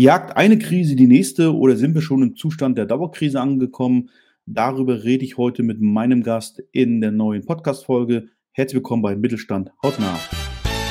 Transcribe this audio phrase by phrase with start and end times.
[0.00, 4.10] Jagt eine Krise die nächste oder sind wir schon im Zustand der Dauerkrise angekommen?
[4.46, 8.28] Darüber rede ich heute mit meinem Gast in der neuen Podcast-Folge.
[8.52, 10.16] Herzlich willkommen bei Mittelstand hautnah.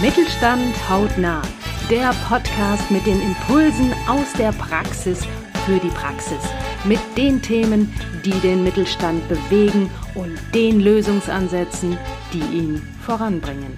[0.02, 1.42] Mittelstand hautnah,
[1.90, 5.26] der Podcast mit den Impulsen aus der Praxis
[5.66, 6.44] für die Praxis.
[6.84, 7.90] Mit den Themen,
[8.26, 11.98] die den Mittelstand bewegen und den Lösungsansätzen,
[12.34, 13.72] die ihn voranbringen.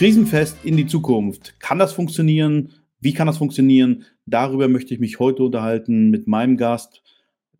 [0.00, 1.60] Krisenfest in die Zukunft.
[1.60, 2.72] Kann das funktionieren?
[3.00, 4.06] Wie kann das funktionieren?
[4.24, 7.02] Darüber möchte ich mich heute unterhalten mit meinem Gast,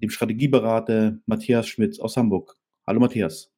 [0.01, 2.57] dem Strategieberater Matthias Schmitz aus Hamburg.
[2.87, 3.53] Hallo Matthias.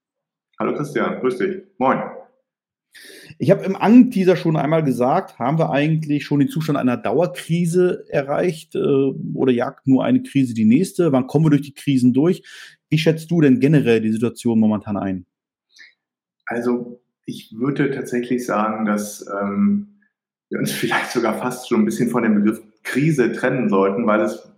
[0.58, 1.62] Hallo Christian, grüß dich.
[1.78, 2.00] Moin.
[3.38, 8.04] Ich habe im Anteaser schon einmal gesagt, haben wir eigentlich schon den Zustand einer Dauerkrise
[8.08, 11.12] erreicht äh, oder jagt nur eine Krise die nächste?
[11.12, 12.42] Wann kommen wir durch die Krisen durch?
[12.90, 15.24] Wie schätzt du denn generell die Situation momentan ein?
[16.46, 20.00] Also ich würde tatsächlich sagen, dass ähm,
[20.48, 24.22] wir uns vielleicht sogar fast schon ein bisschen von dem Begriff Krise trennen sollten, weil
[24.22, 24.52] es,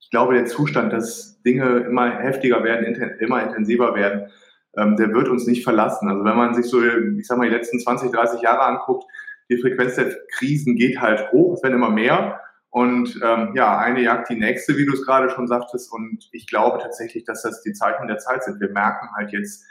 [0.00, 4.30] ich glaube, der Zustand, dass Dinge immer heftiger werden, inten immer intensiver werden,
[4.76, 6.08] ähm, der wird uns nicht verlassen.
[6.08, 9.04] Also wenn man sich so, ich sag mal, die letzten 20, 30 Jahre anguckt,
[9.50, 12.40] die Frequenz der Krisen geht halt hoch, es werden immer mehr.
[12.70, 15.90] Und ähm, ja, eine jagt die nächste, wie du es gerade schon sagtest.
[15.90, 18.60] Und ich glaube tatsächlich, dass das die Zeichen der Zeit sind.
[18.60, 19.64] Wir merken halt jetzt,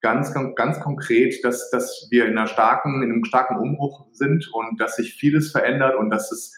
[0.00, 4.80] ganz, ganz, konkret, dass, dass wir in, einer starken, in einem starken Umbruch sind und
[4.80, 6.54] dass sich vieles verändert und dass es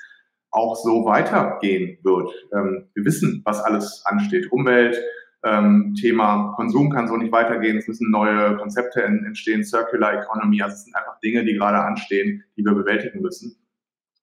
[0.51, 2.31] auch so weitergehen wird.
[2.53, 4.51] Ähm, wir wissen, was alles ansteht.
[4.53, 5.01] Umwelt,
[5.43, 7.79] ähm, Thema Konsum kann so nicht weitergehen.
[7.79, 10.63] Es müssen neue Konzepte entstehen, Circular Economy.
[10.63, 13.57] Also es sind einfach Dinge, die gerade anstehen, die wir bewältigen müssen.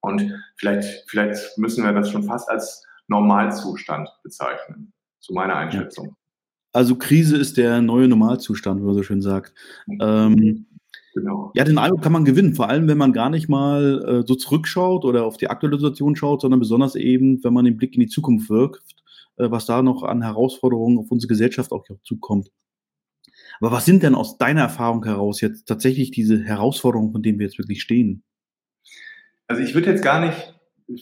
[0.02, 6.16] Und vielleicht, vielleicht müssen wir das schon fast als Normalzustand bezeichnen, zu meiner Einschätzung.
[6.78, 9.52] Also Krise ist der neue Normalzustand, wie man so schön sagt.
[10.00, 10.68] Ähm,
[11.16, 11.52] genau.
[11.56, 14.36] Ja, den Eindruck kann man gewinnen, vor allem wenn man gar nicht mal äh, so
[14.36, 18.02] zurückschaut oder auf die aktuelle Situation schaut, sondern besonders eben, wenn man den Blick in
[18.02, 18.84] die Zukunft wirkt,
[19.38, 22.52] äh, was da noch an Herausforderungen auf unsere Gesellschaft auch zukommt.
[23.60, 27.48] Aber was sind denn aus deiner Erfahrung heraus jetzt tatsächlich diese Herausforderungen, von denen wir
[27.48, 28.22] jetzt wirklich stehen?
[29.48, 30.54] Also ich würde jetzt gar nicht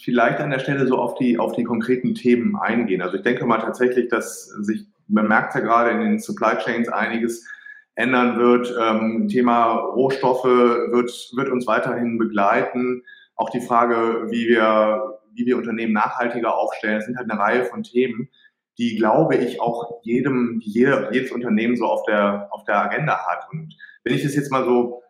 [0.01, 3.01] vielleicht an der Stelle so auf die, auf die konkreten Themen eingehen.
[3.01, 6.89] Also ich denke mal tatsächlich, dass sich man merkt ja gerade in den Supply Chains
[6.89, 7.47] einiges
[7.95, 8.73] ändern wird.
[8.79, 13.03] Ähm, Thema Rohstoffe wird, wird uns weiterhin begleiten.
[13.35, 17.65] Auch die Frage, wie wir, wie wir Unternehmen nachhaltiger aufstellen, das sind halt eine Reihe
[17.65, 18.29] von Themen,
[18.77, 23.47] die, glaube ich, auch jedem, jeder, jedes Unternehmen so auf der, auf der Agenda hat.
[23.51, 23.73] Und
[24.03, 25.01] wenn ich das jetzt mal so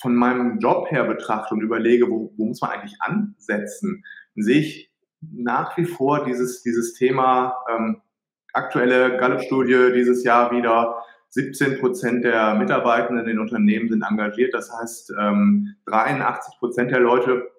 [0.00, 4.04] von meinem Job her betrachte und überlege, wo, wo muss man eigentlich ansetzen,
[4.34, 8.02] dann sehe ich nach wie vor dieses, dieses Thema ähm,
[8.56, 14.54] aktuelle Gallup-Studie dieses Jahr wieder, 17 Prozent der Mitarbeitenden in Unternehmen sind engagiert.
[14.54, 17.50] Das heißt, 83 ähm, Prozent der Leute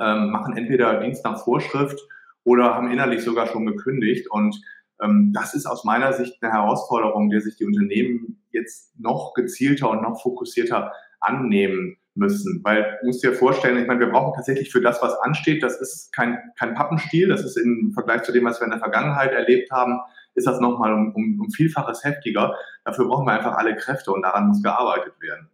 [0.00, 2.00] ähm, machen entweder Dienst nach Vorschrift
[2.44, 4.30] oder haben innerlich sogar schon gekündigt.
[4.30, 4.58] Und
[5.02, 9.90] ähm, das ist aus meiner Sicht eine Herausforderung, der sich die Unternehmen jetzt noch gezielter
[9.90, 12.60] und noch fokussierter annehmen müssen.
[12.64, 15.80] Weil du musst dir vorstellen, ich meine, wir brauchen tatsächlich für das, was ansteht, das
[15.80, 19.32] ist kein, kein Pappenstiel, das ist im Vergleich zu dem, was wir in der Vergangenheit
[19.32, 20.00] erlebt haben,
[20.34, 22.54] ist das nochmal um, um, um Vielfaches heftiger.
[22.84, 25.48] Dafür brauchen wir einfach alle Kräfte und daran muss gearbeitet werden.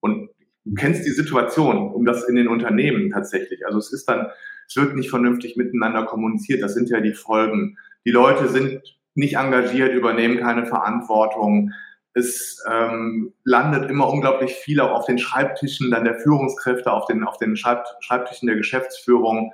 [0.00, 0.30] Und
[0.64, 3.66] du kennst die Situation um das in den Unternehmen tatsächlich.
[3.66, 4.28] Also es ist dann,
[4.68, 6.62] es wird nicht vernünftig miteinander kommuniziert.
[6.62, 7.76] Das sind ja die Folgen.
[8.04, 8.82] Die Leute sind
[9.14, 11.72] nicht engagiert, übernehmen keine Verantwortung.
[12.14, 17.24] Es ähm, landet immer unglaublich viel auch auf den Schreibtischen dann der Führungskräfte, auf den,
[17.24, 19.52] auf den Schreibtischen der Geschäftsführung.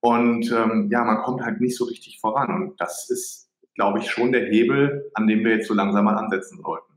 [0.00, 2.50] Und ähm, ja, man kommt halt nicht so richtig voran.
[2.50, 3.43] Und das ist
[3.74, 6.92] glaube ich, schon der Hebel, an dem wir jetzt so langsam mal ansetzen sollten.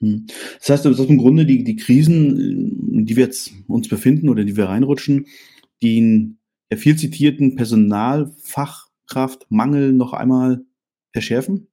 [0.00, 0.26] Hm.
[0.58, 4.28] Das heißt, das ist im Grunde die, die Krisen, in die wir jetzt uns befinden
[4.28, 5.26] oder die wir reinrutschen,
[5.82, 6.36] die
[6.70, 10.60] der viel zitierten Personalfachkraftmangel noch einmal
[11.12, 11.66] verschärfen?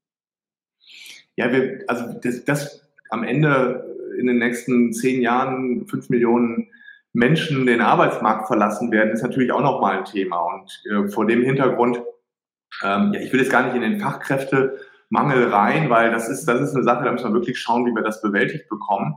[1.35, 6.69] Ja, wir, also das, das am Ende in den nächsten zehn Jahren fünf Millionen
[7.11, 10.37] Menschen den Arbeitsmarkt verlassen werden, ist natürlich auch nochmal ein Thema.
[10.37, 12.01] Und äh, vor dem Hintergrund
[12.83, 16.61] ähm, ja, ich will jetzt gar nicht in den Fachkräftemangel rein, weil das ist, das
[16.61, 19.15] ist eine Sache, da müssen wir wirklich schauen, wie wir das bewältigt bekommen.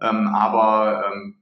[0.00, 1.36] Ähm, aber ähm,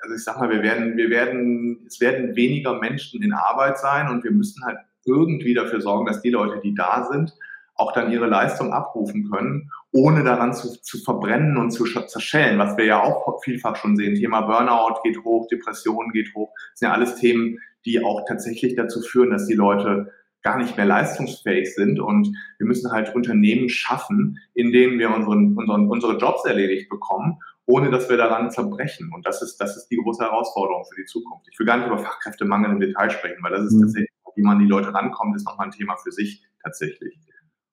[0.00, 4.08] also ich sag mal, wir werden, wir werden, es werden weniger Menschen in Arbeit sein
[4.08, 7.32] und wir müssen halt irgendwie dafür sorgen, dass die Leute, die da sind,
[7.74, 12.76] auch dann ihre Leistung abrufen können, ohne daran zu, zu verbrennen und zu zerschellen, was
[12.76, 14.14] wir ja auch vielfach schon sehen.
[14.14, 16.52] Thema Burnout geht hoch, Depression geht hoch.
[16.72, 20.12] Das sind ja alles Themen, die auch tatsächlich dazu führen, dass die Leute
[20.46, 21.98] gar nicht mehr leistungsfähig sind.
[21.98, 22.28] Und
[22.58, 27.90] wir müssen halt Unternehmen schaffen, in denen wir unseren, unseren, unsere Jobs erledigt bekommen ohne
[27.90, 29.10] dass wir daran zerbrechen.
[29.12, 31.48] Und das ist, das ist die große Herausforderung für die Zukunft.
[31.50, 33.82] Ich will gar nicht über Fachkräftemangel im Detail sprechen, weil das ist mhm.
[33.82, 37.18] tatsächlich, wie man die Leute rankommt, ist nochmal ein Thema für sich tatsächlich.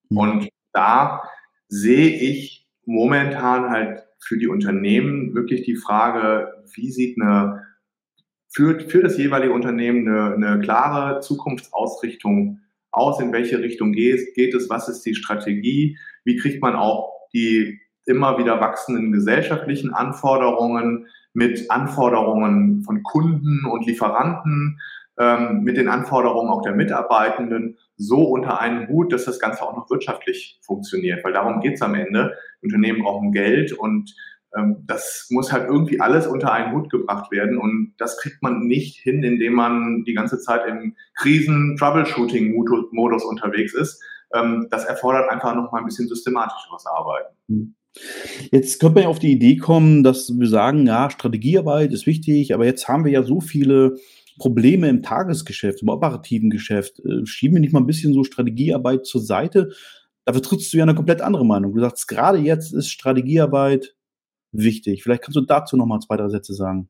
[0.09, 0.17] Mhm.
[0.17, 1.23] Und da
[1.67, 7.61] sehe ich momentan halt für die Unternehmen wirklich die Frage, wie sieht eine,
[8.53, 12.59] für, für das jeweilige Unternehmen eine, eine klare Zukunftsausrichtung
[12.91, 17.11] aus, in welche Richtung geht, geht es, was ist die Strategie, wie kriegt man auch
[17.33, 24.79] die immer wieder wachsenden gesellschaftlichen Anforderungen mit Anforderungen von Kunden und Lieferanten,
[25.17, 29.75] ähm, mit den Anforderungen auch der Mitarbeitenden so unter einen Hut, dass das Ganze auch
[29.75, 31.23] noch wirtschaftlich funktioniert.
[31.23, 32.35] Weil darum geht's am Ende.
[32.61, 34.13] Unternehmen brauchen Geld und
[34.85, 37.57] das muss halt irgendwie alles unter einen Hut gebracht werden.
[37.57, 44.01] Und das kriegt man nicht hin, indem man die ganze Zeit im Krisen-Troubleshooting-Modus unterwegs ist.
[44.33, 47.35] Ähm, das erfordert einfach noch mal ein bisschen systematischeres Arbeiten.
[47.49, 47.75] Hm.
[48.51, 52.53] Jetzt könnte man ja auf die Idee kommen, dass wir sagen, ja, Strategiearbeit ist wichtig,
[52.53, 53.97] aber jetzt haben wir ja so viele
[54.39, 56.99] Probleme im Tagesgeschäft, im operativen Geschäft.
[56.99, 59.71] Äh, schieben wir nicht mal ein bisschen so Strategiearbeit zur Seite?
[60.25, 61.73] Da vertrittst du ja eine komplett andere Meinung.
[61.73, 63.95] Du sagst, gerade jetzt ist Strategiearbeit
[64.53, 65.03] wichtig.
[65.03, 66.89] Vielleicht kannst du dazu noch mal zwei, drei Sätze sagen.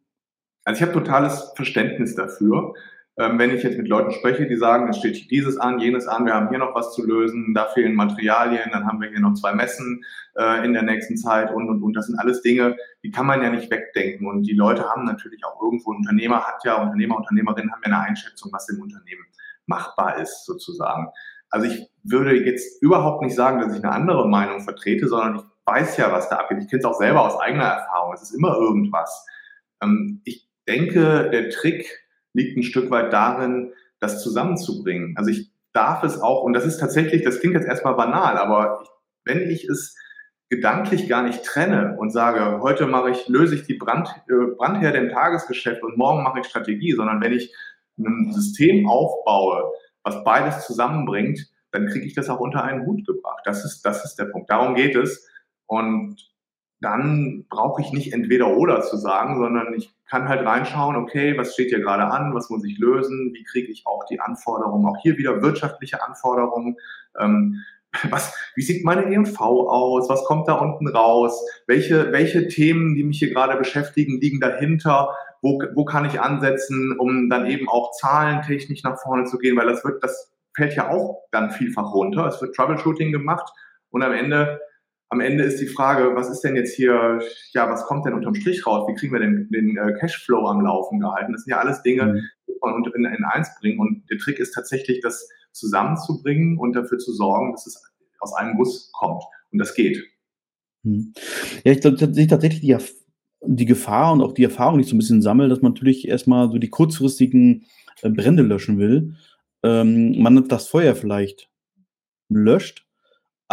[0.66, 2.74] Also ich habe totales Verständnis dafür.
[3.16, 6.26] Ähm, wenn ich jetzt mit Leuten spreche, die sagen, es steht dieses an, jenes an,
[6.26, 9.36] wir haben hier noch was zu lösen, da fehlen Materialien, dann haben wir hier noch
[9.36, 10.04] zwei Messen
[10.36, 11.94] äh, in der nächsten Zeit und, und, und.
[11.94, 14.26] Das sind alles Dinge, die kann man ja nicht wegdenken.
[14.28, 18.08] Und die Leute haben natürlich auch irgendwo, Unternehmer hat ja, Unternehmer, Unternehmerinnen haben ja eine
[18.08, 19.26] Einschätzung, was im Unternehmen
[19.68, 21.08] machbar ist, sozusagen.
[21.52, 25.44] Also ich würde jetzt überhaupt nicht sagen, dass ich eine andere Meinung vertrete, sondern ich
[25.66, 26.60] weiß ja, was da abgeht.
[26.62, 28.14] Ich kenne es auch selber aus eigener Erfahrung.
[28.14, 29.26] Es ist immer irgendwas.
[29.82, 35.16] Ähm, ich denke, der Trick liegt ein Stück weit darin, das zusammenzubringen.
[35.18, 38.82] Also ich darf es auch, und das ist tatsächlich, das klingt jetzt erstmal banal, aber
[38.84, 38.90] ich,
[39.26, 39.96] wenn ich es
[40.50, 45.00] gedanklich gar nicht trenne und sage, heute mache ich, löse ich die Brand, äh, Brandherde
[45.00, 47.54] im Tagesgeschäft und morgen mache ich Strategie, sondern wenn ich
[47.98, 49.72] ein System aufbaue,
[50.04, 53.42] was beides zusammenbringt, dann kriege ich das auch unter einen Hut gebracht.
[53.46, 54.50] Das ist, das ist der Punkt.
[54.50, 55.28] Darum geht es.
[55.68, 56.34] Und
[56.82, 61.54] dann brauche ich nicht entweder oder zu sagen, sondern ich kann halt reinschauen, okay, was
[61.54, 64.98] steht hier gerade an, was muss ich lösen, wie kriege ich auch die Anforderungen, auch
[65.02, 66.76] hier wieder wirtschaftliche Anforderungen,
[67.18, 67.64] ähm,
[68.10, 73.04] was, wie sieht meine EMV aus, was kommt da unten raus, welche, welche Themen, die
[73.04, 77.92] mich hier gerade beschäftigen, liegen dahinter, wo, wo kann ich ansetzen, um dann eben auch
[77.92, 82.28] zahlentechnisch nach vorne zu gehen, weil das wird, das fällt ja auch dann vielfach runter,
[82.28, 83.52] es wird Troubleshooting gemacht
[83.90, 84.60] und am Ende
[85.14, 87.22] am Ende ist die Frage, was ist denn jetzt hier,
[87.54, 88.88] ja, was kommt denn unterm Strich raus?
[88.88, 91.34] Wie kriegen wir den, den äh, Cashflow am Laufen gehalten?
[91.34, 92.22] Das sind ja alles Dinge, mhm.
[92.48, 93.80] die man in, in eins bringen.
[93.80, 97.80] Und der Trick ist tatsächlich, das zusammenzubringen und dafür zu sorgen, dass es
[98.22, 99.24] aus einem Guss kommt.
[99.52, 100.04] Und das geht.
[100.82, 101.14] Mhm.
[101.64, 102.76] Ja, ich glaube tatsächlich die,
[103.46, 106.08] die Gefahr und auch die Erfahrung, die ich so ein bisschen sammle, dass man natürlich
[106.08, 107.66] erstmal so die kurzfristigen
[108.02, 109.14] äh, Brände löschen will.
[109.62, 111.52] Ähm, man das Feuer vielleicht
[112.30, 112.88] löscht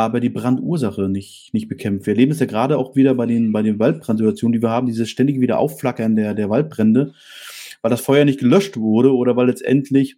[0.00, 2.06] aber die Brandursache nicht, nicht bekämpft.
[2.06, 4.86] Wir erleben es ja gerade auch wieder bei den, bei den Waldbrandsituationen, die wir haben,
[4.86, 7.12] dieses ständige Wiederaufflackern der, der Waldbrände,
[7.82, 10.16] weil das Feuer nicht gelöscht wurde oder weil letztendlich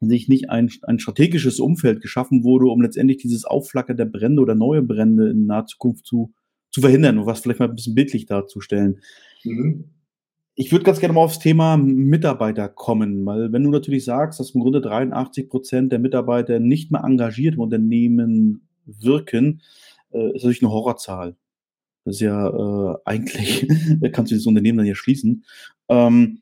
[0.00, 4.54] sich nicht ein, ein strategisches Umfeld geschaffen wurde, um letztendlich dieses Aufflackern der Brände oder
[4.54, 6.34] neue Brände in naher Zukunft zu,
[6.70, 9.00] zu verhindern und was vielleicht mal ein bisschen bildlich darzustellen.
[9.42, 9.84] Mhm.
[10.54, 14.50] Ich würde ganz gerne mal aufs Thema Mitarbeiter kommen, weil wenn du natürlich sagst, dass
[14.50, 19.62] im Grunde 83 Prozent der Mitarbeiter nicht mehr engagiert im Unternehmen wirken,
[20.12, 21.36] äh, ist natürlich eine Horrorzahl.
[22.04, 23.68] Das ist ja äh, eigentlich,
[24.12, 25.44] kannst du das Unternehmen dann ja schließen.
[25.88, 26.40] Ähm,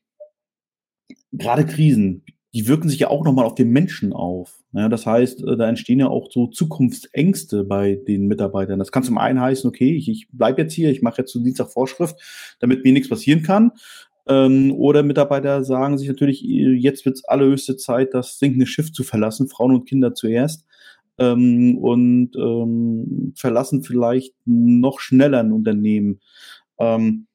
[1.33, 2.25] Gerade Krisen,
[2.55, 4.63] die wirken sich ja auch nochmal auf den Menschen auf.
[4.73, 8.79] Ja, das heißt, äh, da entstehen ja auch so Zukunftsängste bei den Mitarbeitern.
[8.79, 11.41] Das kann zum einen heißen, okay, ich, ich bleibe jetzt hier, ich mache jetzt zu
[11.41, 12.17] Dienstag Vorschrift,
[12.61, 13.73] damit mir nichts passieren kann.
[14.29, 19.03] Ähm, oder Mitarbeiter sagen sich natürlich, jetzt wird es allerhöchste Zeit, das sinkende Schiff zu
[19.03, 20.66] verlassen, Frauen und Kinder zuerst
[21.19, 26.21] ähm, und ähm, verlassen vielleicht noch schneller ein Unternehmen.
[26.79, 27.27] Ähm,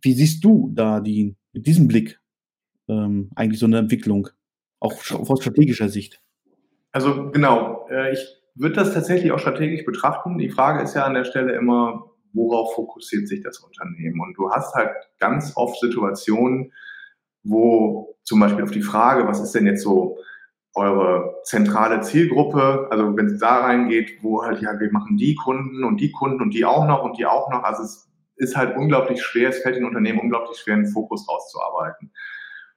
[0.00, 2.20] wie siehst du da die, mit diesem Blick
[2.88, 4.28] ähm, eigentlich so eine Entwicklung,
[4.80, 6.20] auch aus strategischer Sicht?
[6.90, 10.38] Also genau, äh, ich würde das tatsächlich auch strategisch betrachten.
[10.38, 14.20] Die Frage ist ja an der Stelle immer, worauf fokussiert sich das Unternehmen?
[14.20, 16.72] Und du hast halt ganz oft Situationen,
[17.42, 20.18] wo zum Beispiel auf die Frage, was ist denn jetzt so
[20.74, 25.84] eure zentrale Zielgruppe, also wenn es da reingeht, wo halt, ja, wir machen die Kunden
[25.84, 27.62] und die Kunden und die auch noch und die auch noch.
[27.62, 32.10] Also es ist halt unglaublich schwer, es fällt den Unternehmen unglaublich schwer, einen Fokus rauszuarbeiten.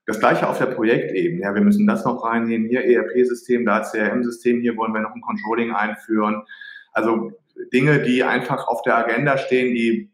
[0.06, 1.42] Das gleiche auf der Projektebene.
[1.42, 2.68] Ja, wir müssen das noch reinnehmen.
[2.68, 6.44] Hier ERP-System, da CRM-System, hier wollen wir noch ein Controlling einführen.
[6.92, 7.32] Also
[7.74, 10.12] Dinge, die einfach auf der Agenda stehen, die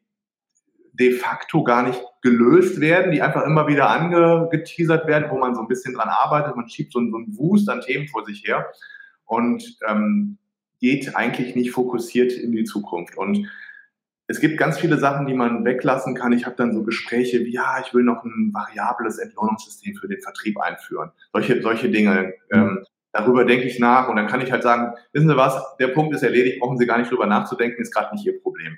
[0.93, 5.61] de facto gar nicht gelöst werden, die einfach immer wieder angeteasert werden, wo man so
[5.61, 6.55] ein bisschen dran arbeitet.
[6.55, 8.67] Man schiebt so, so einen Wust an Themen vor sich her
[9.25, 10.37] und ähm,
[10.79, 13.17] geht eigentlich nicht fokussiert in die Zukunft.
[13.17, 13.49] Und
[14.27, 16.33] es gibt ganz viele Sachen, die man weglassen kann.
[16.33, 20.21] Ich habe dann so Gespräche wie, ja, ich will noch ein variables Entlohnungssystem für den
[20.21, 21.11] Vertrieb einführen.
[21.33, 22.33] Solche, solche Dinge.
[22.51, 25.89] Ähm, darüber denke ich nach und dann kann ich halt sagen, wissen Sie was, der
[25.89, 28.77] Punkt ist erledigt, brauchen Sie gar nicht drüber nachzudenken, ist gerade nicht Ihr Problem.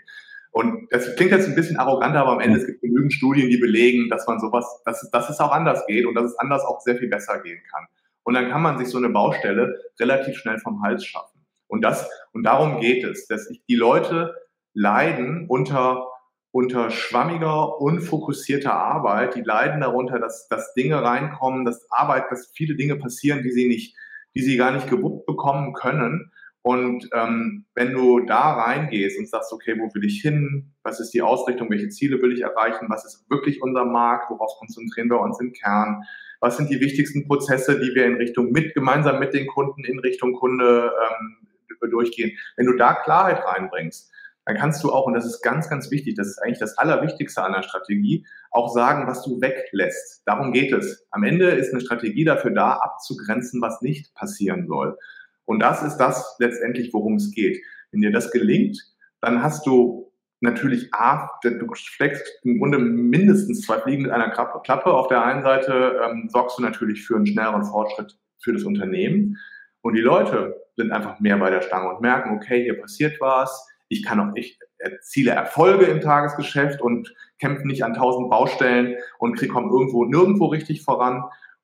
[0.54, 3.58] Und das klingt jetzt ein bisschen arrogant, aber am Ende es gibt genügend Studien, die
[3.58, 6.80] belegen, dass man sowas, dass, dass es auch anders geht und dass es anders auch
[6.80, 7.88] sehr viel besser gehen kann.
[8.22, 11.44] Und dann kann man sich so eine Baustelle relativ schnell vom Hals schaffen.
[11.66, 14.36] Und das, und darum geht es, dass die Leute
[14.76, 16.08] leiden unter,
[16.52, 19.36] unter schwammiger, unfokussierter Arbeit.
[19.36, 23.68] Die leiden darunter, dass, dass Dinge reinkommen, dass Arbeit, dass viele Dinge passieren, die sie
[23.68, 23.98] nicht,
[24.36, 26.32] die sie gar nicht gewuppt bekommen können.
[26.64, 30.72] Und ähm, wenn du da reingehst und sagst, okay, wo will ich hin?
[30.84, 31.70] Was ist die Ausrichtung?
[31.70, 32.88] Welche Ziele will ich erreichen?
[32.90, 34.30] Was ist wirklich unser Markt?
[34.30, 36.04] Worauf konzentrieren wir uns im Kern?
[36.40, 40.00] Was sind die wichtigsten Prozesse, die wir in Richtung mit, gemeinsam mit den Kunden in
[40.00, 42.32] Richtung Kunde ähm, durchgehen?
[42.56, 44.10] Wenn du da Klarheit reinbringst,
[44.46, 47.42] dann kannst du auch, und das ist ganz, ganz wichtig, das ist eigentlich das Allerwichtigste
[47.44, 50.24] an der Strategie, auch sagen, was du weglässt.
[50.26, 51.06] Darum geht es.
[51.12, 54.98] Am Ende ist eine Strategie dafür da, abzugrenzen, was nicht passieren soll.
[55.46, 57.62] Und das ist das letztendlich, worum es geht.
[57.92, 58.78] Wenn dir das gelingt,
[59.22, 64.94] dann hast du natürlich A, du schlägst im Grunde mindestens zwei Fliegen mit einer Klappe.
[64.94, 69.38] Auf der einen Seite ähm, sorgst du natürlich für einen schnelleren Fortschritt für das Unternehmen.
[69.82, 73.68] Und die Leute sind einfach mehr bei der Stange und merken, okay, hier passiert was.
[73.88, 79.38] Ich kann auch, ich erziele Erfolge im Tagesgeschäft und kämpfe nicht an tausend Baustellen und
[79.38, 81.24] kriege irgendwo nirgendwo richtig voran.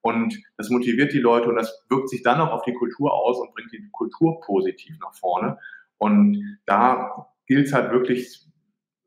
[0.09, 3.39] Und das motiviert die Leute und das wirkt sich dann auch auf die Kultur aus
[3.39, 5.57] und bringt die Kultur positiv nach vorne.
[5.97, 8.45] Und da gilt es halt wirklich,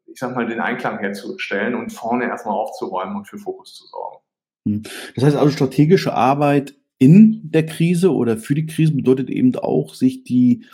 [0.07, 4.19] ich sag mal, den Einklang herzustellen und vorne erstmal aufzuräumen und für Fokus zu sorgen.
[4.69, 4.83] Hm.
[5.15, 9.95] Das heißt also, strategische Arbeit in der Krise oder für die Krise bedeutet eben auch,
[9.95, 10.65] sich die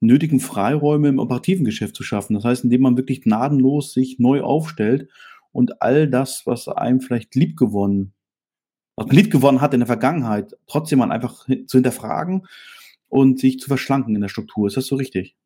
[0.00, 2.34] nötigen Freiräume im operativen Geschäft zu schaffen.
[2.34, 5.08] Das heißt, indem man wirklich gnadenlos sich neu aufstellt
[5.50, 8.14] und all das, was einem vielleicht liebgewonnen
[8.98, 12.46] was man lieb gewonnen hat in der Vergangenheit, trotzdem mal einfach zu hinterfragen
[13.08, 14.66] und sich zu verschlanken in der Struktur.
[14.66, 15.36] Ist das so richtig?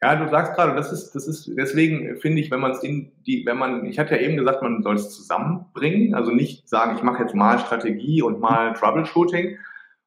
[0.00, 3.12] Ja, du sagst gerade, das ist, das ist, deswegen finde ich, wenn man es in
[3.26, 6.96] die, wenn man, ich hatte ja eben gesagt, man soll es zusammenbringen, also nicht sagen,
[6.96, 9.58] ich mache jetzt mal Strategie und mal Troubleshooting.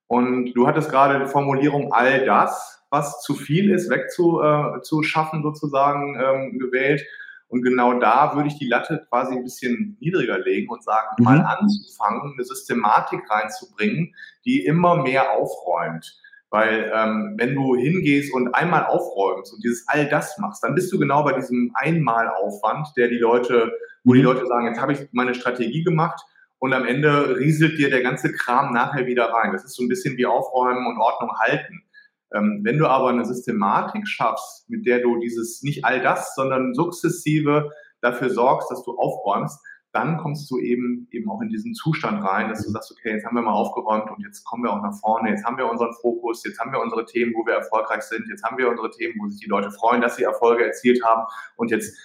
[0.07, 6.17] Und du hattest gerade die Formulierung all das, was zu viel ist, wegzuschaffen äh, sozusagen
[6.19, 7.05] ähm, gewählt.
[7.51, 11.25] Und genau da würde ich die Latte quasi ein bisschen niedriger legen und sagen, mhm.
[11.25, 14.15] mal anzufangen, eine Systematik reinzubringen,
[14.46, 16.17] die immer mehr aufräumt.
[16.50, 20.91] Weil ähm, wenn du hingehst und einmal aufräumst und dieses all das machst, dann bist
[20.93, 23.74] du genau bei diesem Einmalaufwand, der die Leute,
[24.05, 24.25] wo die mhm.
[24.25, 26.22] Leute sagen, jetzt habe ich meine Strategie gemacht
[26.60, 29.51] und am Ende rieselt dir der ganze Kram nachher wieder rein.
[29.51, 31.84] Das ist so ein bisschen wie Aufräumen und Ordnung halten.
[32.33, 36.73] Ähm, wenn du aber eine Systematik schaffst, mit der du dieses nicht all das, sondern
[36.73, 37.69] sukzessive
[38.01, 39.59] dafür sorgst, dass du aufräumst,
[39.93, 43.25] dann kommst du eben eben auch in diesen Zustand rein, dass du sagst, okay, jetzt
[43.25, 45.93] haben wir mal aufgeräumt und jetzt kommen wir auch nach vorne, jetzt haben wir unseren
[46.01, 49.15] Fokus, jetzt haben wir unsere Themen, wo wir erfolgreich sind, jetzt haben wir unsere Themen,
[49.19, 51.23] wo sich die Leute freuen, dass sie Erfolge erzielt haben
[51.57, 51.97] und jetzt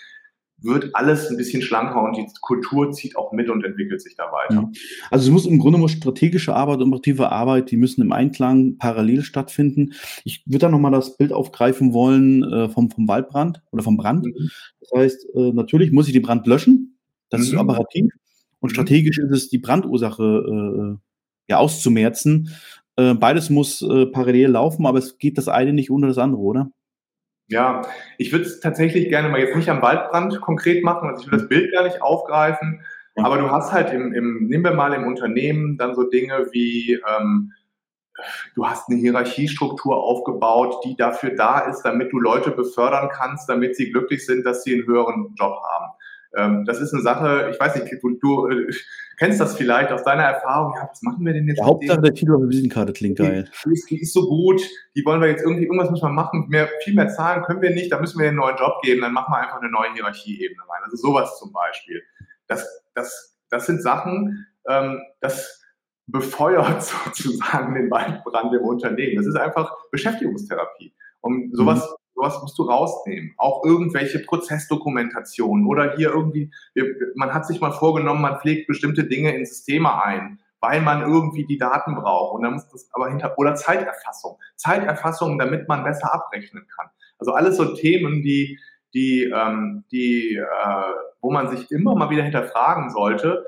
[0.63, 4.25] wird alles ein bisschen schlanker und die Kultur zieht auch mit und entwickelt sich da
[4.33, 4.71] weiter.
[5.11, 8.79] Also es muss im Grunde muss strategische Arbeit und operative Arbeit, die müssen im Einklang
[8.79, 9.93] parallel stattfinden.
[10.25, 14.25] Ich würde da nochmal das Bild aufgreifen wollen äh, vom, vom Waldbrand oder vom Brand.
[14.25, 14.51] Mhm.
[14.81, 16.99] Das heißt, äh, natürlich muss ich den Brand löschen,
[17.29, 17.47] das mhm.
[17.47, 18.13] ist operativ.
[18.61, 18.75] Und mhm.
[18.75, 20.99] strategisch ist es, die Brandursache äh,
[21.49, 22.51] ja, auszumerzen.
[22.97, 26.41] Äh, beides muss äh, parallel laufen, aber es geht das eine nicht ohne das andere,
[26.41, 26.71] oder?
[27.49, 27.83] Ja,
[28.19, 31.39] ich würde es tatsächlich gerne mal jetzt nicht am Waldbrand konkret machen, also ich will
[31.39, 32.81] das Bild gar nicht aufgreifen,
[33.15, 37.01] aber du hast halt im, im nehmen wir mal im Unternehmen dann so Dinge wie,
[37.19, 37.53] ähm,
[38.57, 43.77] du hast eine Hierarchiestruktur aufgebaut, die dafür da ist, damit du Leute befördern kannst, damit
[43.77, 45.93] sie glücklich sind, dass sie einen höheren Job haben.
[46.37, 48.71] Ähm, das ist eine Sache, ich weiß nicht, du, du äh,
[49.17, 50.75] kennst das vielleicht aus deiner Erfahrung.
[50.77, 51.59] Ja, was machen wir denn jetzt?
[51.59, 53.49] Ja, Hauptsache der Titel auf der Visitenkarte klingt geil.
[53.65, 54.61] Die ist, die ist, so gut,
[54.95, 56.47] die wollen wir jetzt irgendwie, irgendwas müssen wir machen.
[56.49, 59.15] Mehr, viel mehr zahlen können wir nicht, da müssen wir einen neuen Job geben, dann
[59.15, 60.83] machen wir einfach eine neue Hierarchieebene rein.
[60.85, 62.03] Also sowas zum Beispiel.
[62.49, 65.63] Das, das, das sind Sachen, ähm, das
[66.07, 69.17] befeuert sozusagen den Waldbrand im Unternehmen.
[69.17, 70.95] Das ist einfach Beschäftigungstherapie.
[71.21, 73.35] Und sowas mhm sowas musst du rausnehmen.
[73.37, 76.51] Auch irgendwelche Prozessdokumentationen oder hier irgendwie,
[77.15, 81.45] man hat sich mal vorgenommen, man pflegt bestimmte Dinge in Systeme ein, weil man irgendwie
[81.45, 82.35] die Daten braucht.
[82.35, 84.39] Und dann muss das aber hinter, oder Zeiterfassung.
[84.57, 86.89] Zeiterfassung, damit man besser abrechnen kann.
[87.19, 88.59] Also alles so Themen, die,
[88.95, 93.47] die, ähm, die, äh, wo man sich immer mal wieder hinterfragen sollte,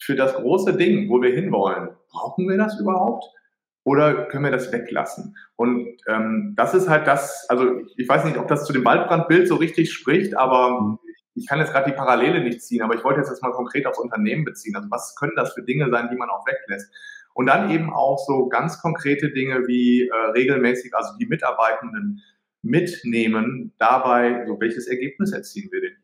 [0.00, 3.24] für das große Ding, wo wir hinwollen, brauchen wir das überhaupt?
[3.84, 5.36] Oder können wir das weglassen?
[5.56, 9.46] Und ähm, das ist halt das, also ich, weiß nicht, ob das zu dem Waldbrandbild
[9.46, 10.98] so richtig spricht, aber
[11.34, 13.86] ich kann jetzt gerade die Parallele nicht ziehen, aber ich wollte jetzt das mal konkret
[13.86, 14.74] aufs Unternehmen beziehen.
[14.74, 16.90] Also was können das für Dinge sein, die man auch weglässt?
[17.34, 22.22] Und dann eben auch so ganz konkrete Dinge wie äh, regelmäßig, also die Mitarbeitenden
[22.62, 26.03] mitnehmen, dabei, so welches Ergebnis erzielen wir denn?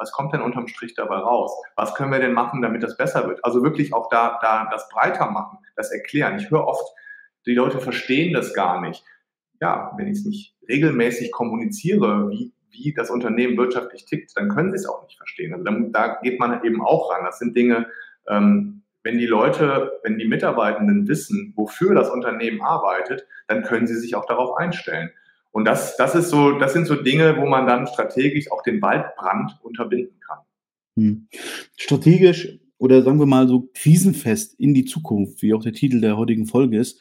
[0.00, 1.52] Was kommt denn unterm Strich dabei raus?
[1.76, 3.44] Was können wir denn machen, damit das besser wird?
[3.44, 6.38] Also wirklich auch da, da das breiter machen, das erklären.
[6.38, 6.94] Ich höre oft,
[7.46, 9.04] die Leute verstehen das gar nicht.
[9.60, 14.70] Ja, wenn ich es nicht regelmäßig kommuniziere, wie, wie das Unternehmen wirtschaftlich tickt, dann können
[14.70, 15.52] sie es auch nicht verstehen.
[15.52, 17.24] Also dann, da geht man eben auch ran.
[17.24, 17.86] Das sind Dinge,
[18.26, 23.96] ähm, wenn die Leute, wenn die Mitarbeitenden wissen, wofür das Unternehmen arbeitet, dann können sie
[23.96, 25.10] sich auch darauf einstellen.
[25.52, 28.80] Und das, das ist so, das sind so Dinge, wo man dann strategisch auch den
[28.80, 30.38] Waldbrand unterbinden kann.
[30.96, 31.28] Hm.
[31.76, 36.16] Strategisch oder sagen wir mal so krisenfest in die Zukunft, wie auch der Titel der
[36.16, 37.00] heutigen Folge ist,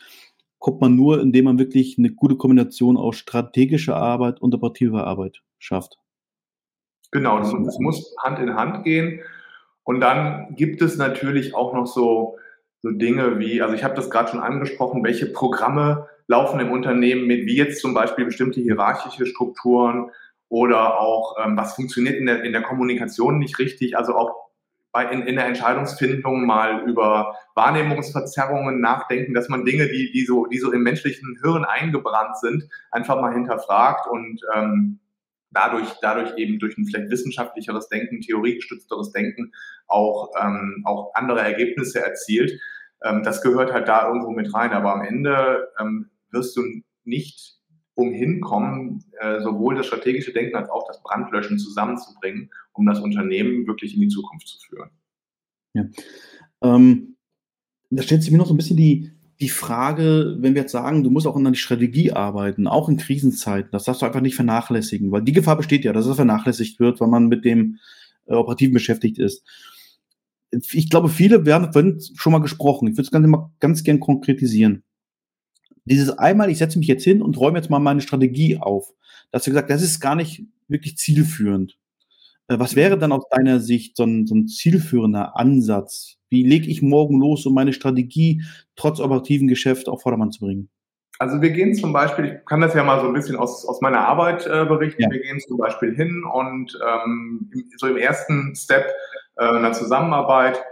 [0.58, 5.42] kommt man nur, indem man wirklich eine gute Kombination aus strategischer Arbeit und operativer Arbeit
[5.58, 5.98] schafft.
[7.12, 9.22] Genau, es muss Hand in Hand gehen.
[9.84, 12.38] Und dann gibt es natürlich auch noch so,
[12.82, 17.26] so Dinge wie, also ich habe das gerade schon angesprochen, welche Programme laufen im Unternehmen
[17.26, 20.12] mit, wie jetzt zum Beispiel bestimmte hierarchische Strukturen
[20.48, 24.36] oder auch, ähm, was funktioniert in der, in der Kommunikation nicht richtig, also auch
[24.92, 30.46] bei, in, in der Entscheidungsfindung mal über Wahrnehmungsverzerrungen nachdenken, dass man Dinge, die, die, so,
[30.46, 35.00] die so im menschlichen Hirn eingebrannt sind, einfach mal hinterfragt und ähm,
[35.52, 39.52] dadurch, dadurch eben durch ein vielleicht wissenschaftlicheres Denken, theoriegestützteres Denken
[39.88, 42.60] auch, ähm, auch andere Ergebnisse erzielt.
[43.04, 44.72] Ähm, das gehört halt da irgendwo mit rein.
[44.72, 46.64] Aber am Ende ähm, wirst du
[47.04, 47.60] nicht
[47.96, 53.68] umhin kommen, äh, sowohl das strategische Denken als auch das Brandlöschen zusammenzubringen, um das Unternehmen
[53.68, 54.90] wirklich in die Zukunft zu führen.
[55.74, 55.86] Ja.
[56.62, 57.18] Ähm,
[57.90, 59.12] da stellt sich mir noch so ein bisschen die,
[59.42, 62.98] die Frage, wenn wir jetzt sagen, du musst auch an der Strategie arbeiten, auch in
[62.98, 66.80] Krisenzeiten, das darfst du einfach nicht vernachlässigen, weil die Gefahr besteht ja, dass es vernachlässigt
[66.80, 67.80] wird, weil man mit dem
[68.28, 69.46] äh, Operativen beschäftigt ist.
[70.52, 72.88] Ich glaube, viele werden, werden schon mal gesprochen.
[72.88, 73.28] Ich würde es ganz,
[73.60, 74.84] ganz gern konkretisieren.
[75.90, 78.94] Dieses einmal, ich setze mich jetzt hin und räume jetzt mal meine Strategie auf.
[79.32, 81.78] Da hast du gesagt, das ist gar nicht wirklich zielführend.
[82.48, 86.18] Äh, was wäre dann aus deiner Sicht so ein, so ein zielführender Ansatz?
[86.30, 88.44] Wie lege ich morgen los, um meine Strategie
[88.76, 90.70] trotz operativen Geschäft auf Vordermann zu bringen?
[91.18, 93.82] Also wir gehen zum Beispiel, ich kann das ja mal so ein bisschen aus, aus
[93.82, 95.10] meiner Arbeit äh, berichten, ja.
[95.12, 98.90] wir gehen zum Beispiel hin und ähm, so im ersten Step
[99.36, 100.64] äh, einer Zusammenarbeit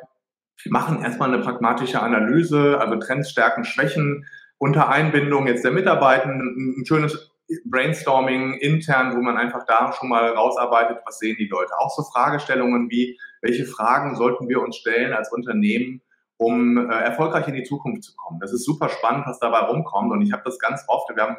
[0.69, 4.25] machen erstmal eine pragmatische Analyse, also Trends, Stärken, Schwächen,
[4.57, 7.31] unter Einbindung jetzt der Mitarbeitenden, ein schönes
[7.65, 11.71] Brainstorming intern, wo man einfach da schon mal rausarbeitet, was sehen die Leute.
[11.77, 16.01] Auch so Fragestellungen wie, welche Fragen sollten wir uns stellen als Unternehmen,
[16.37, 18.39] um äh, erfolgreich in die Zukunft zu kommen.
[18.39, 20.11] Das ist super spannend, was dabei rumkommt.
[20.11, 21.37] Und ich habe das ganz oft, wir haben,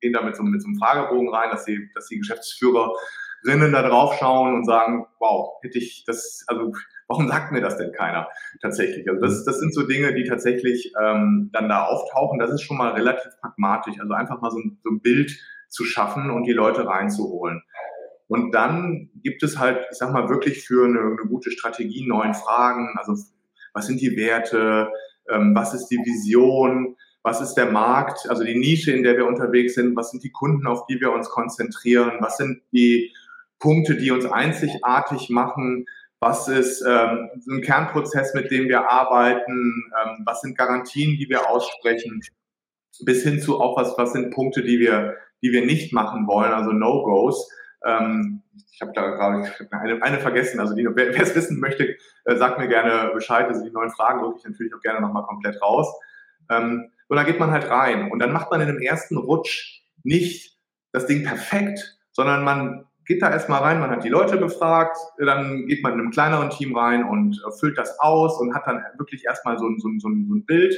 [0.00, 3.88] gehen da mit so, mit so einem Fragebogen rein, dass die, dass die Geschäftsführerinnen da
[3.88, 6.72] drauf schauen und sagen, wow, hätte ich das, also
[7.08, 8.28] warum sagt mir das denn keiner
[8.60, 9.08] tatsächlich?
[9.08, 12.38] Also das, das sind so Dinge, die tatsächlich ähm, dann da auftauchen.
[12.38, 14.00] Das ist schon mal relativ pragmatisch.
[14.00, 15.38] Also einfach mal so ein, so ein Bild
[15.68, 17.62] zu schaffen und die Leute reinzuholen.
[18.28, 22.34] Und dann gibt es halt, ich sag mal, wirklich für eine, eine gute Strategie neuen
[22.34, 22.94] Fragen.
[22.96, 23.14] Also
[23.72, 24.90] was sind die Werte?
[25.30, 26.96] Ähm, was ist die Vision?
[27.22, 28.28] Was ist der Markt?
[28.28, 29.96] Also die Nische, in der wir unterwegs sind?
[29.96, 32.12] Was sind die Kunden, auf die wir uns konzentrieren?
[32.20, 33.12] Was sind die
[33.58, 35.86] Punkte, die uns einzigartig machen?
[36.20, 39.92] Was ist ähm, so ein Kernprozess, mit dem wir arbeiten?
[40.02, 42.20] Ähm, was sind Garantien, die wir aussprechen?
[43.04, 46.52] Bis hin zu auch was, was sind Punkte, die wir, die wir nicht machen wollen,
[46.52, 47.50] also No-Gos.
[47.84, 50.60] Ähm, ich habe da gerade eine, eine vergessen.
[50.60, 53.46] Also die, wer es wissen möchte, äh, sagt mir gerne Bescheid.
[53.46, 55.88] Also die neuen Fragen drücke ich natürlich auch gerne nochmal komplett raus.
[56.50, 58.10] Ähm, und dann geht man halt rein.
[58.10, 60.58] Und dann macht man in dem ersten Rutsch nicht
[60.92, 65.66] das Ding perfekt, sondern man geht da erstmal rein, man hat die Leute befragt, dann
[65.66, 68.82] geht man in einem kleineren Team rein und äh, füllt das aus und hat dann
[68.98, 70.74] wirklich erstmal so, so, so, so ein Bild.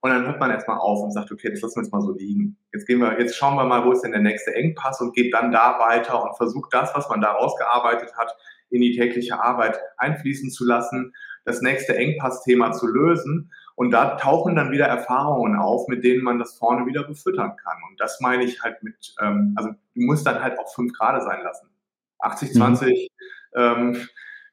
[0.00, 2.12] Und dann hört man erstmal auf und sagt, okay, das lassen wir jetzt mal so
[2.12, 2.56] liegen.
[2.72, 5.34] Jetzt gehen wir, jetzt schauen wir mal, wo ist denn der nächste Engpass und geht
[5.34, 8.32] dann da weiter und versucht das, was man da rausgearbeitet hat,
[8.70, 11.12] in die tägliche Arbeit einfließen zu lassen,
[11.44, 13.50] das nächste Engpassthema zu lösen.
[13.76, 17.76] Und da tauchen dann wieder Erfahrungen auf, mit denen man das vorne wieder befüttern kann.
[17.88, 21.22] Und das meine ich halt mit, ähm, also du musst dann halt auch fünf Grade
[21.22, 21.68] sein lassen.
[22.20, 23.10] 80, 20,
[23.54, 23.60] mhm.
[23.60, 24.08] ähm,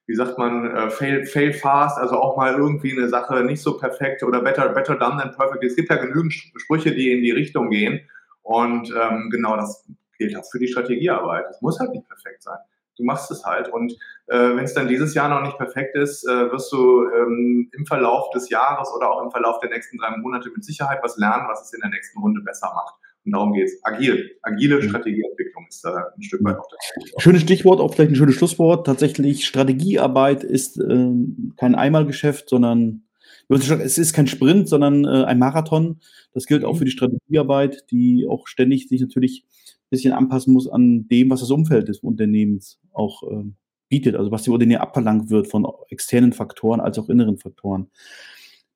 [0.05, 3.77] wie sagt man, äh, fail, fail fast, also auch mal irgendwie eine Sache nicht so
[3.77, 5.63] perfekt oder better, better done than perfect.
[5.63, 8.01] Es gibt ja genügend Sprüche, die in die Richtung gehen.
[8.41, 11.45] Und ähm, genau, das gilt auch für die Strategiearbeit.
[11.49, 12.57] Es muss halt nicht perfekt sein.
[12.97, 13.69] Du machst es halt.
[13.69, 13.93] Und
[14.27, 17.85] äh, wenn es dann dieses Jahr noch nicht perfekt ist, äh, wirst du ähm, im
[17.85, 21.45] Verlauf des Jahres oder auch im Verlauf der nächsten drei Monate mit Sicherheit was lernen,
[21.47, 22.95] was es in der nächsten Runde besser macht.
[23.25, 23.79] Und darum geht es.
[23.83, 24.31] Agil.
[24.41, 24.89] Agile mhm.
[24.89, 27.23] Strategieentwicklung ist da ein Stück weit auch das.
[27.23, 28.85] Schönes Stichwort, auch vielleicht ein schönes Schlusswort.
[28.85, 31.11] Tatsächlich, Strategiearbeit ist äh,
[31.57, 33.03] kein Einmalgeschäft, sondern
[33.55, 35.99] es ist kein Sprint, sondern äh, ein Marathon.
[36.33, 36.77] Das gilt auch mhm.
[36.77, 41.41] für die Strategiearbeit, die auch ständig sich natürlich ein bisschen anpassen muss an dem, was
[41.41, 43.43] das Umfeld des Unternehmens auch äh,
[43.89, 47.87] bietet, also was dem Unternehmen abverlangt wird von externen Faktoren als auch inneren Faktoren.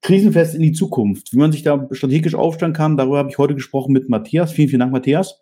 [0.02, 3.56] Krisenfest in die Zukunft, wie man sich da strategisch aufstellen kann, darüber habe ich heute
[3.56, 4.52] gesprochen mit Matthias.
[4.52, 5.42] Vielen, vielen Dank, Matthias.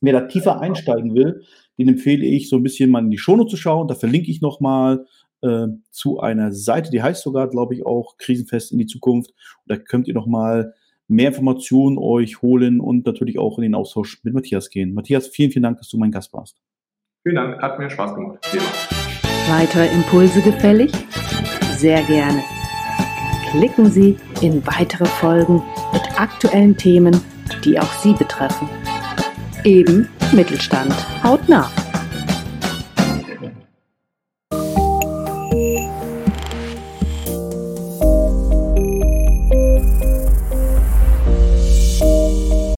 [0.00, 1.42] Wer da tiefer einsteigen will,
[1.78, 3.88] den empfehle ich, so ein bisschen mal in die Shownote zu schauen.
[3.88, 5.06] Da verlinke ich nochmal
[5.42, 9.30] äh, zu einer Seite, die heißt sogar, glaube ich, auch Krisenfest in die Zukunft.
[9.30, 10.74] Und da könnt ihr nochmal
[11.08, 14.94] mehr Informationen euch holen und natürlich auch in den Austausch mit Matthias gehen.
[14.94, 16.56] Matthias, vielen, vielen Dank, dass du mein Gast warst.
[17.22, 18.38] Vielen Dank, hat mir Spaß gemacht.
[19.48, 20.92] Weitere Impulse gefällig?
[21.76, 22.42] Sehr gerne.
[23.50, 27.20] Klicken Sie in weitere Folgen mit aktuellen Themen,
[27.64, 28.68] die auch Sie betreffen.
[29.64, 30.94] Eben Mittelstand.
[31.22, 31.91] Haut nach.